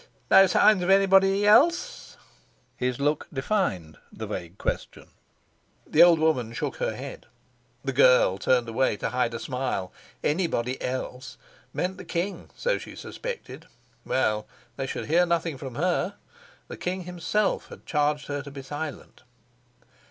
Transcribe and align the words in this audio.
No 0.31 0.47
signs 0.47 0.81
of 0.81 0.89
anybody 0.89 1.45
else?" 1.45 2.17
His 2.75 2.99
look 2.99 3.27
defined 3.31 3.99
the 4.11 4.25
vague 4.25 4.57
question. 4.57 5.09
The 5.85 6.01
old 6.01 6.17
woman 6.17 6.53
shook 6.53 6.77
her 6.77 6.95
head. 6.95 7.27
The 7.85 7.93
girl 7.93 8.39
turned 8.39 8.67
away 8.67 8.97
to 8.97 9.09
hide 9.09 9.35
a 9.35 9.39
smile. 9.39 9.93
"Anybody 10.23 10.81
else" 10.81 11.37
meant 11.71 11.97
the 11.99 12.03
king, 12.03 12.49
so 12.55 12.79
she 12.79 12.95
suspected. 12.95 13.67
Well, 14.03 14.47
they 14.75 14.87
should 14.87 15.05
hear 15.05 15.27
nothing 15.27 15.55
from 15.55 15.75
her. 15.75 16.15
The 16.67 16.77
king 16.77 17.03
himself 17.03 17.67
had 17.67 17.85
charged 17.85 18.25
her 18.25 18.41
to 18.41 18.49
be 18.49 18.63
silent. 18.63 19.21